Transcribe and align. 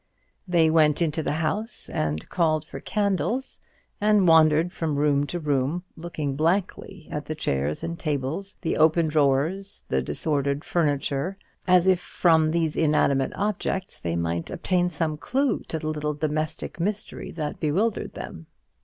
They 0.47 0.71
went 0.71 0.99
into 0.99 1.21
the 1.21 1.33
house, 1.45 1.87
and 1.87 2.27
called 2.27 2.65
for 2.65 2.79
candles, 2.79 3.59
and 4.01 4.27
wandered 4.27 4.71
from 4.73 4.95
room 4.95 5.27
to 5.27 5.39
room, 5.39 5.83
looking 5.95 6.35
blankly 6.35 7.07
at 7.11 7.25
the 7.25 7.35
chairs 7.35 7.83
and 7.83 7.99
tables, 7.99 8.57
the 8.63 8.77
open 8.77 9.07
drawers, 9.09 9.83
the 9.89 10.01
disordered 10.01 10.63
furniture, 10.65 11.37
as 11.67 11.85
if 11.85 11.99
from 11.99 12.49
those 12.49 12.75
inanimate 12.75 13.33
objects 13.35 13.99
they 13.99 14.15
might 14.15 14.49
obtain 14.49 14.89
some 14.89 15.17
clue 15.17 15.59
to 15.67 15.77
the 15.77 15.89
little 15.89 16.15
domestic 16.15 16.79
mystery 16.79 17.29
that 17.33 17.59
bewildered 17.59 18.13
them. 18.15 18.47